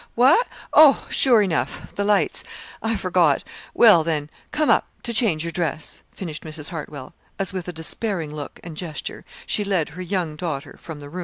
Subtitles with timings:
[0.15, 0.47] "What?
[0.73, 2.43] Oh, sure enough the lights!
[2.81, 3.43] I forgot.
[3.75, 6.69] Well, then, come up to change your dress," finished Mrs.
[6.69, 11.07] Hartwell, as with a despairing look and gesture she led her young daughter from the
[11.09, 11.19] room.